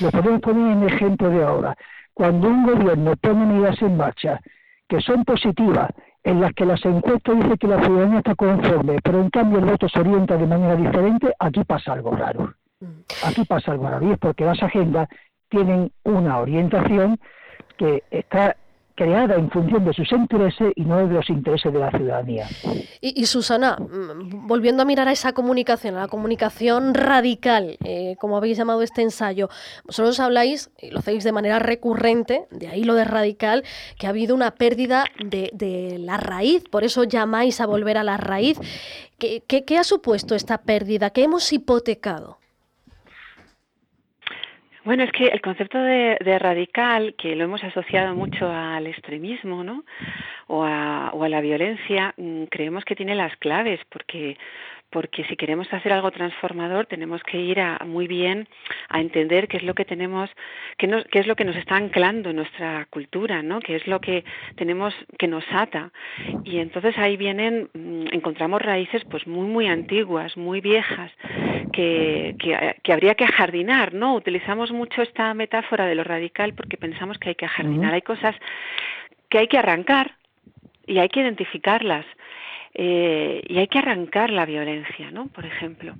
Lo 0.01 0.11
podemos 0.11 0.41
poner 0.41 0.73
en 0.73 0.83
ejemplo 0.83 1.29
de 1.29 1.45
ahora 1.45 1.77
cuando 2.17 2.47
un 2.47 2.65
gobierno 2.65 3.15
pone 3.15 3.45
medidas 3.45 3.79
en 3.79 3.95
marcha 3.95 4.41
que 4.89 4.99
son 5.01 5.23
positivas, 5.23 5.91
en 6.23 6.41
las 6.41 6.51
que 6.53 6.65
las 6.65 6.83
encuestas 6.83 7.35
dicen 7.35 7.57
que 7.57 7.67
la 7.67 7.83
ciudadanía 7.83 8.17
está 8.17 8.33
conforme, 8.33 8.97
pero 9.03 9.21
en 9.21 9.29
cambio 9.29 9.59
el 9.59 9.65
voto 9.65 9.87
se 9.87 9.99
orienta 9.99 10.35
de 10.35 10.47
manera 10.47 10.75
diferente, 10.75 11.31
aquí 11.37 11.63
pasa 11.63 11.93
algo 11.93 12.11
raro. 12.15 12.55
Aquí 13.23 13.45
pasa 13.45 13.71
algo 13.71 13.87
raro 13.87 14.07
y 14.07 14.13
es 14.13 14.17
porque 14.17 14.45
las 14.45 14.61
agendas 14.63 15.07
tienen 15.49 15.91
una 16.03 16.39
orientación 16.39 17.19
que 17.77 18.03
está 18.09 18.57
creada 18.97 19.35
en 19.35 19.49
función 19.51 19.85
de 19.85 19.93
sus 19.93 20.11
intereses 20.11 20.73
y 20.75 20.83
no 20.83 20.97
de 21.07 21.13
los 21.13 21.29
intereses 21.29 21.71
de 21.71 21.79
la 21.79 21.91
ciudadanía. 21.91 22.47
Y, 22.99 23.27
Susana, 23.27 23.77
mm, 23.77 24.47
volviendo 24.47 24.81
a 24.81 24.85
mirar 24.85 25.07
a 25.07 25.11
esa 25.11 25.33
comunicación, 25.33 25.95
a 25.95 26.01
la 26.01 26.07
comunicación 26.07 26.95
radical, 26.95 27.77
eh, 27.83 28.15
como 28.19 28.37
habéis 28.37 28.57
llamado 28.57 28.81
este 28.81 29.03
ensayo, 29.03 29.49
vosotros 29.85 30.19
habláis, 30.19 30.71
y 30.81 30.89
lo 30.89 30.99
hacéis 30.99 31.23
de 31.23 31.31
manera 31.31 31.59
recurrente, 31.59 32.47
de 32.49 32.69
ahí 32.69 32.83
lo 32.83 32.95
de 32.95 33.05
radical, 33.05 33.63
que 33.99 34.07
ha 34.07 34.09
habido 34.09 34.33
una 34.33 34.51
pérdida 34.51 35.05
de, 35.23 35.97
la 35.99 36.17
raíz, 36.17 36.63
por 36.63 36.83
eso 36.83 37.03
llamáis 37.03 37.61
a 37.61 37.67
volver 37.67 37.99
a 37.99 38.03
la 38.03 38.17
raíz. 38.17 38.59
¿Qué, 39.19 39.43
qué 39.47 39.77
ha 39.77 39.83
supuesto 39.83 40.33
esta 40.33 40.57
pérdida? 40.57 41.11
¿Qué 41.11 41.23
hemos 41.23 41.53
hipotecado? 41.53 42.39
Bueno, 44.87 45.03
es 45.03 45.11
que 45.11 45.25
el 45.25 45.41
concepto 45.41 45.77
de, 45.79 46.39
radical, 46.39 47.13
que 47.17 47.35
lo 47.35 47.43
hemos 47.43 47.61
asociado 47.61 48.15
mucho 48.15 48.49
al 48.49 48.87
extremismo, 48.87 49.61
¿no? 49.61 49.83
O 50.47 50.63
a, 50.63 51.11
o 51.13 51.25
a 51.25 51.27
la 51.27 51.41
violencia, 51.41 52.13
mm, 52.15 52.43
creemos 52.45 52.85
que 52.85 52.95
tiene 52.95 53.13
las 53.13 53.35
claves, 53.35 53.81
porque 53.89 54.37
porque 54.89 55.25
si 55.25 55.35
queremos 55.35 55.71
hacer 55.73 55.91
algo 55.91 56.11
transformador 56.11 56.85
tenemos 56.85 57.21
que 57.23 57.39
ir 57.39 57.59
a, 57.59 57.79
muy 57.85 58.07
bien 58.07 58.47
a 58.89 59.01
entender 59.01 59.47
qué 59.47 59.57
es 59.57 59.63
lo 59.63 59.73
que 59.73 59.85
tenemos, 59.85 60.29
qué, 60.77 61.03
qué 61.11 61.19
es 61.19 61.27
lo 61.27 61.35
que 61.35 61.43
nos 61.43 61.55
está 61.55 61.75
anclando 61.75 62.29
en 62.29 62.37
nuestra 62.37 62.87
cultura, 62.89 63.41
¿no? 63.41 63.59
qué 63.59 63.75
es 63.75 63.87
lo 63.87 63.99
que 63.99 64.23
tenemos 64.55 64.93
que 65.17 65.27
nos 65.27 65.43
ata. 65.51 65.91
Y 66.43 66.59
entonces 66.59 66.97
ahí 66.97 67.17
vienen, 67.17 67.69
mm, 67.73 68.07
encontramos 68.13 68.61
raíces 68.61 69.03
pues 69.05 69.27
muy, 69.27 69.47
muy 69.47 69.67
antiguas, 69.67 70.37
muy 70.37 70.61
viejas, 70.61 71.11
que, 71.73 72.35
que, 72.83 72.93
habría 72.93 73.15
que 73.15 73.25
ajardinar, 73.25 73.93
¿no? 73.93 74.15
Utilizamos 74.15 74.71
mucho 74.71 75.01
esta 75.01 75.33
metáfora 75.33 75.85
de 75.85 75.95
lo 75.95 76.03
radical 76.03 76.53
porque 76.53 76.77
pensamos 76.77 77.17
que 77.19 77.29
hay 77.29 77.35
que 77.35 77.45
ajardinar. 77.45 77.93
Hay 77.93 78.01
cosas 78.01 78.35
que 79.29 79.39
hay 79.39 79.47
que 79.47 79.57
arrancar 79.57 80.15
y 80.85 80.99
hay 80.99 81.09
que 81.09 81.19
identificarlas 81.19 82.05
eh, 82.73 83.41
y 83.47 83.57
hay 83.57 83.67
que 83.67 83.79
arrancar 83.79 84.29
la 84.29 84.45
violencia, 84.45 85.11
¿no? 85.11 85.27
Por 85.27 85.45
ejemplo, 85.45 85.95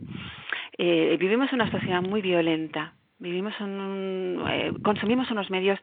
eh, 0.78 1.18
vivimos 1.20 1.52
una 1.54 1.70
sociedad 1.72 2.02
muy 2.02 2.22
violenta, 2.22 2.94
vivimos 3.20 3.54
en 3.60 4.40
eh, 4.48 4.72
consumimos 4.84 5.32
unos 5.32 5.50
medios 5.50 5.80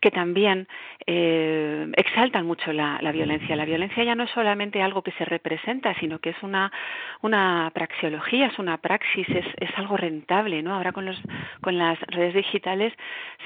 que 0.00 0.10
también 0.10 0.68
eh, 1.06 1.90
exaltan 1.96 2.46
mucho 2.46 2.72
la, 2.72 2.98
violencia. 3.12 3.56
La 3.56 3.64
violencia 3.64 4.04
ya 4.04 4.14
no 4.14 4.24
es 4.24 4.30
solamente 4.30 4.82
algo 4.82 5.02
que 5.02 5.12
se 5.12 5.24
representa, 5.24 5.94
sino 5.98 6.18
que 6.18 6.30
es 6.30 6.42
una, 6.42 6.70
una 7.22 7.70
praxiología, 7.74 8.46
es 8.46 8.58
una 8.58 8.78
praxis, 8.78 9.28
es, 9.28 9.46
es 9.58 9.70
algo 9.78 9.96
rentable. 9.96 10.62
¿no? 10.62 10.74
Ahora 10.74 10.92
con, 10.92 11.06
los, 11.06 11.20
con 11.60 11.78
las 11.78 11.98
redes 12.02 12.34
digitales 12.34 12.92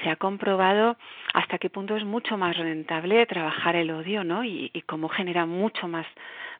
se 0.03 0.09
ha 0.09 0.17
comprobado 0.17 0.97
hasta 1.33 1.57
qué 1.57 1.69
punto 1.69 1.95
es 1.95 2.03
mucho 2.03 2.37
más 2.37 2.57
rentable 2.57 3.25
trabajar 3.25 3.75
el 3.75 3.91
odio 3.91 4.23
¿no? 4.23 4.43
y 4.43 4.69
cómo 4.85 5.07
genera 5.07 5.45
mucho 5.45 5.87
más 5.87 6.05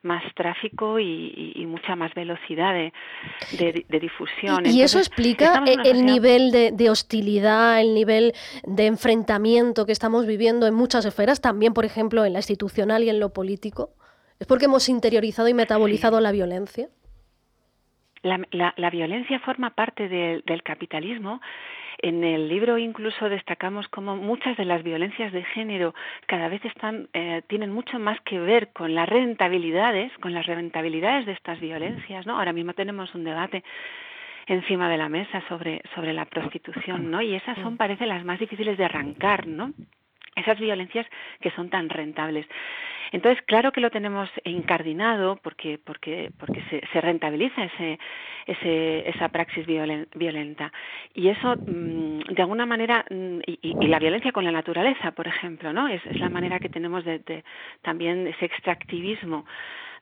más 0.02 0.24
tráfico 0.34 1.00
y, 1.00 1.66
mucha 1.68 1.96
más 1.96 2.14
velocidad 2.14 2.74
de, 2.74 4.00
difusión. 4.00 4.66
¿Y, 4.66 4.82
eso 4.82 4.98
explica 5.00 5.64
el 5.66 6.06
nivel 6.06 6.52
de, 6.52 6.90
hostilidad, 6.90 7.82
el 7.82 7.94
nivel 7.94 8.34
de 8.64 8.86
enfrentamiento 8.88 9.86
que 9.86 9.92
estamos 9.92 10.26
viviendo 10.26 10.68
en 10.68 10.74
muchas 10.74 11.06
esferas, 11.06 11.42
también, 11.42 11.74
por 11.74 11.86
ejemplo, 11.86 12.26
en 12.26 12.34
la 12.34 12.40
institucional 12.40 13.04
y 13.04 13.10
en 13.10 13.20
lo 13.20 13.34
político? 13.34 13.90
¿Es 14.40 14.48
porque 14.48 14.66
hemos 14.66 14.88
interiorizado 14.88 15.50
y 15.50 15.54
metabolizado 15.54 16.22
la 16.22 16.32
violencia? 16.32 16.88
La, 18.22 18.90
violencia 18.90 19.40
forma 19.40 19.72
parte 19.72 20.08
del 20.10 20.64
capitalismo 20.64 21.42
en 22.02 22.24
el 22.24 22.48
libro 22.48 22.78
incluso 22.78 23.30
destacamos 23.30 23.88
cómo 23.90 24.16
muchas 24.16 24.58
de 24.58 24.66
las 24.66 24.84
violencias 24.84 25.32
de 25.32 25.44
género 25.44 25.94
cada 26.28 26.48
vez 26.48 26.64
están 26.66 27.10
eh, 27.14 27.42
tienen 27.48 27.72
mucho 27.72 28.00
más 28.00 28.20
que 28.22 28.40
ver 28.40 28.70
con 28.74 28.96
las 28.96 29.08
rentabilidades, 29.08 30.12
con 30.20 30.34
las 30.34 30.46
rentabilidades 30.46 31.26
de 31.26 31.34
estas 31.34 31.60
violencias, 31.60 32.26
¿no? 32.26 32.38
Ahora 32.38 32.54
mismo 32.54 32.74
tenemos 32.74 33.14
un 33.16 33.24
debate 33.24 33.64
encima 34.48 34.90
de 34.90 34.98
la 34.98 35.10
mesa 35.10 35.44
sobre 35.48 35.82
sobre 35.96 36.14
la 36.14 36.26
prostitución, 36.26 37.12
¿no? 37.12 37.22
Y 37.22 37.36
esas 37.36 37.58
son 37.60 37.78
parece 37.78 38.06
las 38.06 38.24
más 38.24 38.40
difíciles 38.40 38.78
de 38.78 38.86
arrancar, 38.86 39.48
¿no? 39.48 39.74
Esas 40.40 40.60
violencias 40.60 41.06
que 41.42 41.52
son 41.52 41.70
tan 41.70 41.90
rentables. 41.90 42.46
Entonces, 43.12 43.44
claro 43.46 43.72
que 43.72 43.82
lo 43.82 43.90
tenemos 43.90 44.30
incardinado 44.44 45.38
porque, 45.38 45.80
porque, 45.84 46.32
porque 46.38 46.62
se, 46.70 47.02
rentabiliza 47.02 47.64
ese, 47.64 48.00
ese, 48.46 49.10
esa 49.10 49.30
praxis 49.30 49.66
violenta. 49.66 50.72
Y 51.14 51.30
eso, 51.30 51.56
mm, 51.56 52.20
de 52.30 52.42
alguna 52.42 52.66
manera, 52.66 53.06
mm, 53.10 53.40
y, 53.48 53.88
la 53.88 54.00
violencia 54.00 54.32
con 54.32 54.44
la 54.44 54.52
naturaleza, 54.52 55.12
por 55.12 55.28
ejemplo, 55.28 55.74
¿no? 55.74 55.88
Es, 55.88 56.06
es 56.06 56.20
la 56.20 56.30
manera 56.30 56.60
que 56.60 56.70
tenemos 56.70 57.04
de, 57.04 57.20
de 57.20 57.44
también 57.82 58.28
ese 58.28 58.46
extractivismo 58.46 59.46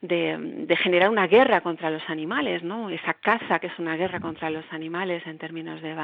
de, 0.01 0.37
de, 0.67 0.75
generar 0.77 1.09
una 1.09 1.27
guerra 1.27 1.61
contra 1.61 1.89
los 1.89 2.03
animales, 2.09 2.63
¿no? 2.63 2.89
Esa 2.89 3.13
caza 3.13 3.59
que 3.59 3.67
es 3.67 3.79
una 3.79 3.95
guerra 3.95 4.19
contra 4.19 4.49
los 4.49 4.65
animales 4.71 5.25
en 5.25 5.37
términos 5.37 5.81
de 5.81 5.95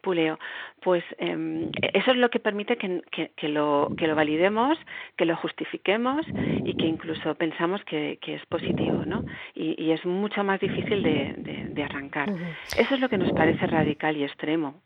puleo. 0.00 0.38
Pues 0.82 1.02
em, 1.18 1.70
eso 1.92 2.12
es 2.12 2.16
lo 2.16 2.30
que 2.30 2.38
permite 2.38 2.76
que, 2.76 3.02
que, 3.36 3.48
lo, 3.48 3.92
que 3.96 4.06
lo 4.06 4.14
validemos, 4.14 4.78
que 5.16 5.24
lo 5.24 5.36
justifiquemos 5.36 6.24
y 6.64 6.76
que 6.76 6.86
incluso 6.86 7.34
pensamos 7.34 7.82
que, 7.84 8.18
que 8.20 8.36
es 8.36 8.46
positivo, 8.46 9.04
¿no? 9.04 9.24
Y, 9.54 9.74
y, 9.82 9.90
es 9.92 10.04
mucho 10.04 10.44
más 10.44 10.60
difícil 10.60 11.02
de, 11.02 11.34
de, 11.70 11.82
arrancar. 11.82 12.32
Eso 12.76 12.94
es 12.94 13.00
lo 13.00 13.08
que 13.08 13.18
nos 13.18 13.32
parece 13.32 13.66
radical 13.66 14.16
y 14.16 14.24
extremo. 14.24 14.80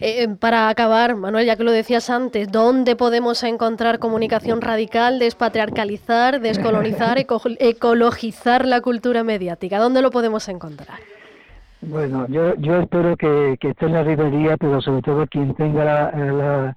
Eh, 0.00 0.28
para 0.40 0.70
acabar, 0.70 1.14
Manuel, 1.14 1.44
ya 1.44 1.56
que 1.56 1.64
lo 1.64 1.72
decías 1.72 2.08
antes, 2.08 2.50
¿dónde 2.50 2.96
podemos 2.96 3.42
encontrar 3.42 3.98
comunicación 3.98 4.62
radical, 4.62 5.18
despatriarcalizar, 5.18 6.40
descolonizar, 6.40 7.18
ecologizar 7.58 8.66
la 8.66 8.80
cultura 8.80 9.22
mediática? 9.22 9.78
¿Dónde 9.78 10.00
lo 10.00 10.10
podemos 10.10 10.48
encontrar? 10.48 10.98
Bueno, 11.82 12.26
yo, 12.28 12.54
yo 12.56 12.80
espero 12.80 13.16
que, 13.16 13.56
que 13.60 13.70
esté 13.70 13.86
en 13.86 13.92
la 13.92 14.02
librería, 14.02 14.56
pero 14.56 14.80
sobre 14.80 15.02
todo 15.02 15.26
quien 15.26 15.54
tenga 15.54 15.84
la, 15.84 16.74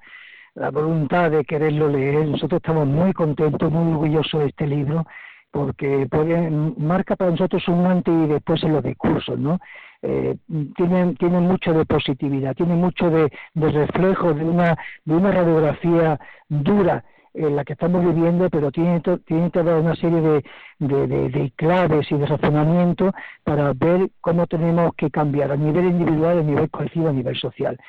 la, 0.55 0.69
voluntad 0.71 1.31
de 1.31 1.43
quererlo 1.45 1.89
leer. 1.89 2.25
Nosotros 2.27 2.59
estamos 2.59 2.87
muy 2.87 3.13
contentos, 3.13 3.71
muy 3.71 3.93
orgullosos 3.93 4.41
de 4.41 4.47
este 4.47 4.67
libro, 4.67 5.05
porque 5.51 6.07
puede, 6.09 6.49
marca 6.49 7.15
para 7.15 7.31
nosotros 7.31 7.67
un 7.67 7.85
antes 7.85 8.13
y 8.13 8.27
después 8.27 8.63
en 8.63 8.73
los 8.73 8.83
discursos, 8.83 9.37
¿no? 9.37 9.59
Eh, 10.05 10.35
tiene, 10.75 11.15
tiene 11.15 11.39
mucho 11.39 11.71
de 11.73 11.85
positividad, 11.85 12.53
tiene 12.55 12.75
mucho 12.75 13.09
de, 13.09 13.31
de 13.53 13.71
reflejo 13.71 14.33
de 14.33 14.43
una, 14.43 14.77
de 15.05 15.15
una 15.15 15.31
radiografía 15.31 16.19
dura 16.49 17.05
en 17.33 17.55
la 17.55 17.63
que 17.63 17.73
estamos 17.73 18.03
viviendo, 18.05 18.49
pero 18.49 18.69
tiene, 18.69 19.01
tiene 19.25 19.49
toda 19.49 19.77
una 19.77 19.95
serie 19.95 20.21
de, 20.21 21.07
de, 21.07 21.53
claves 21.55 22.11
y 22.11 22.17
de 22.17 22.25
razonamiento 22.25 23.13
para 23.43 23.73
ver 23.73 24.09
cómo 24.21 24.45
tenemos 24.45 24.93
que 24.95 25.09
cambiar 25.09 25.51
a 25.51 25.55
nivel 25.55 25.85
individual, 25.85 26.39
a 26.39 26.43
nivel 26.43 26.69
colectivo, 26.69 27.09
a 27.09 27.13
nivel 27.13 27.35
social. 27.37 27.79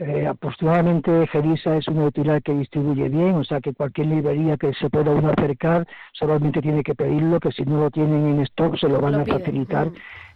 Eh, 0.00 0.26
aproximadamente 0.26 1.26
Gerisa 1.26 1.76
es 1.76 1.86
una 1.88 2.04
editorial 2.04 2.42
que 2.42 2.54
distribuye 2.54 3.10
bien, 3.10 3.34
o 3.34 3.44
sea 3.44 3.60
que 3.60 3.74
cualquier 3.74 4.06
librería 4.06 4.56
que 4.56 4.72
se 4.72 4.88
pueda 4.88 5.10
uno 5.10 5.28
acercar 5.28 5.86
solamente 6.12 6.62
tiene 6.62 6.82
que 6.82 6.94
pedirlo, 6.94 7.38
que 7.38 7.52
si 7.52 7.64
no 7.66 7.80
lo 7.80 7.90
tienen 7.90 8.26
en 8.26 8.40
stock 8.40 8.78
se 8.78 8.88
lo 8.88 8.98
van 8.98 9.16
a 9.16 9.26
facilitar. 9.26 9.88
Mm. 9.88 9.92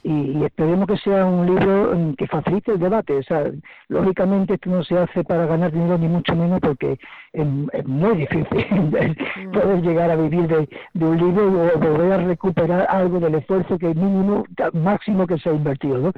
Y, 0.06 0.44
esperemos 0.44 0.87
que 0.87 0.99
sea 0.99 1.25
un 1.25 1.47
libro 1.47 1.97
mm, 1.97 2.14
que 2.16 2.26
facilite 2.26 2.73
el 2.73 2.78
debate. 2.78 3.16
O 3.16 3.23
sea, 3.23 3.50
lógicamente 3.88 4.52
esto 4.52 4.68
no 4.68 4.85
se 4.85 4.99
hace 4.99 5.25
para 5.25 5.47
ganar 5.47 5.73
dinero 5.73 5.97
ni 5.97 6.09
mucho 6.09 6.37
menos 6.37 6.61
porque 6.61 6.99
es, 7.33 7.47
muy 7.87 8.18
difícil 8.18 8.66
mm. 8.71 9.50
poder 9.50 9.80
llegar 9.80 10.11
a 10.11 10.16
vivir 10.16 10.47
de, 10.47 10.68
de 10.92 11.04
un 11.06 11.16
libro 11.16 11.47
o 11.47 11.78
volver 11.78 12.12
a 12.12 12.18
recuperar 12.18 12.87
algo 12.90 13.18
del 13.18 13.37
esfuerzo 13.37 13.78
que 13.78 13.94
mínimo 13.94 14.44
máximo 14.75 15.26
que 15.26 15.38
se 15.38 15.49
ha 15.49 15.54
invertido. 15.54 15.97
¿no? 15.97 16.12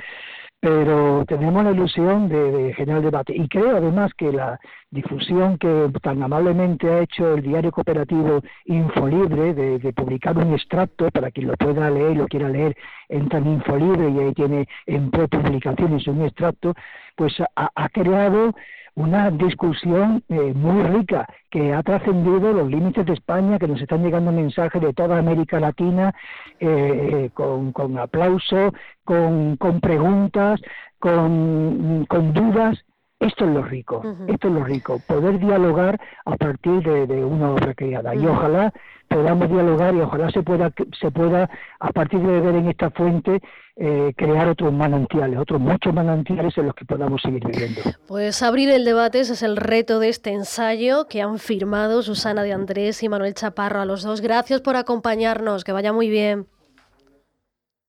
Pero 0.67 1.25
tenemos 1.29 1.63
la 1.63 1.71
ilusión 1.71 2.29
de, 2.29 2.75
generar 2.75 3.01
debate. 3.01 3.33
Y 3.37 3.47
creo 3.47 3.77
además 3.77 4.11
que 4.19 4.33
la 4.33 4.59
difusión 4.91 5.59
que 5.59 5.89
tan 6.03 6.21
amablemente 6.21 6.91
ha 6.91 7.03
hecho 7.03 7.35
el 7.35 7.43
diario 7.43 7.71
cooperativo 7.71 8.41
Infolibre, 8.65 9.55
de, 9.55 9.79
de 9.79 9.93
publicar 9.93 10.37
un 10.37 10.55
extracto 10.55 11.09
para 11.13 11.31
quien 11.31 11.47
lo 11.47 11.57
pueda 11.57 11.89
leer 11.89 12.11
y 12.11 12.15
lo 12.17 12.27
quiera 12.27 12.49
leer, 12.49 12.77
entra 13.09 13.39
en 13.39 13.47
Infolibre 13.49 14.11
y 14.11 14.19
ahí 14.19 14.33
tiene 14.35 14.69
en 14.87 15.11
publicaciones 15.11 16.07
un 16.07 16.23
extracto, 16.23 16.75
pues 17.17 17.35
ha 17.55 17.89
creado 17.91 18.55
una 18.97 19.31
discusión 19.31 20.25
eh, 20.29 20.55
muy 20.55 20.83
rica 20.85 21.27
que 21.51 21.73
ha 21.75 21.83
trascendido 21.83 22.53
los 22.53 22.69
límites 22.69 23.05
de 23.05 23.13
España, 23.13 23.59
que 23.59 23.69
nos 23.69 23.81
están 23.81 24.03
llegando 24.03 24.33
mensajes 24.33 24.81
de 24.81 24.95
toda 24.95 25.19
América 25.19 25.61
Latina 25.61 26.15
eh, 26.59 27.31
con, 27.35 27.73
con, 27.73 27.99
aplauso, 27.99 28.73
con, 29.05 29.59
preguntas, 29.83 30.61
con 30.99 32.07
dudas 32.33 32.83
esto 33.19 33.47
es 33.47 33.51
lo 33.51 33.63
rico, 33.63 34.03
esto 34.29 34.49
es 34.49 34.55
lo 34.55 34.65
rico, 34.65 35.01
poder 35.07 35.39
dialogar 35.39 35.99
a 36.27 36.37
partir 36.37 36.83
de, 36.83 37.25
una 37.25 37.53
obra 37.53 37.73
creada. 37.75 38.15
Y 38.15 38.27
ojalá 38.27 38.73
podamos 39.09 39.49
dialogar 39.49 39.95
y 39.95 40.01
ojalá 40.01 40.31
se 40.31 40.43
pueda, 40.43 40.71
se 41.01 41.11
pueda 41.11 41.49
a 41.81 41.93
partir 41.93 42.21
de 42.21 42.41
ver 42.41 42.57
en 42.57 42.69
esta 42.69 42.91
fuente, 42.91 43.41
eh, 43.77 44.13
crear 44.17 44.49
otros 44.49 44.71
manantiales, 44.73 45.39
otros 45.39 45.61
muchos 45.61 45.95
manantiales 45.95 46.57
en 46.59 46.67
los 46.67 46.75
que 46.75 46.85
podamos 46.85 47.23
seguir 47.23 47.43
viviendo. 47.47 47.81
Pues 48.07 48.43
abrir 48.43 48.69
el 48.69 48.85
debate, 48.85 49.21
ese 49.21 49.33
es 49.33 49.43
el 49.43 49.57
reto 49.57 49.99
de 49.99 50.11
este 50.11 50.33
ensayo 50.33 51.07
que 51.09 51.23
han 51.23 51.39
firmado 51.39 52.03
Susana 52.03 52.43
de 52.43 52.53
Andrés 52.53 53.03
y 53.03 53.09
Manuel 53.09 53.33
Chaparro 53.33 53.81
a 53.81 53.87
los 53.87 54.03
dos. 54.03 54.21
Gracias 54.21 54.61
por 54.61 54.77
acompañarnos, 54.77 55.65
que 55.65 55.73
vaya 55.73 55.93
muy 55.93 56.11
bien. 56.11 56.47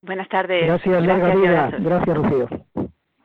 Buenas 0.01 0.29
tardes. 0.29 0.65
Gracias, 0.65 1.05
larga 1.05 1.36
vida. 1.36 1.72
Gracias, 1.79 2.17
Rocío. 2.17 2.48